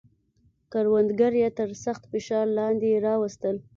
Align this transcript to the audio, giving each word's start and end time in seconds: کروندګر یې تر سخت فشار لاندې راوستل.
کروندګر 0.71 1.33
یې 1.41 1.49
تر 1.57 1.69
سخت 1.83 2.03
فشار 2.11 2.45
لاندې 2.57 3.01
راوستل. 3.05 3.55